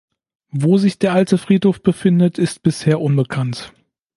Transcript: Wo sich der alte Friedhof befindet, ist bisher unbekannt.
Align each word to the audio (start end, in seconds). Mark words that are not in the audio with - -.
Wo 0.49 0.79
sich 0.79 0.97
der 0.97 1.13
alte 1.13 1.37
Friedhof 1.37 1.83
befindet, 1.83 2.39
ist 2.39 2.63
bisher 2.63 2.99
unbekannt. 2.99 3.71